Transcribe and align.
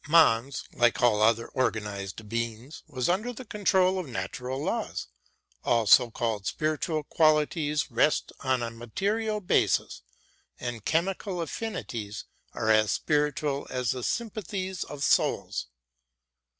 Måns, 0.07 0.63
like 0.73 0.99
all 1.03 1.21
other 1.21 1.47
organised 1.51 2.27
beings, 2.27 2.81
was 2.87 3.07
under 3.07 3.31
the 3.31 3.45
control 3.45 3.99
of 3.99 4.07
natural 4.07 4.59
laws; 4.59 5.09
all 5.63 5.85
so 5.85 6.09
called 6.09 6.47
spiritual 6.47 7.03
qualities 7.03 7.91
rest 7.91 8.31
on 8.39 8.63
a 8.63 8.71
material 8.71 9.39
basis, 9.41 10.01
and 10.59 10.83
chemical 10.85 11.39
affinities 11.39 12.23
are 12.55 12.71
as 12.71 12.89
spiritual 12.89 13.67
as 13.69 13.91
the 13.91 14.03
sympathies 14.03 14.83
of 14.83 15.03
souls. 15.03 15.67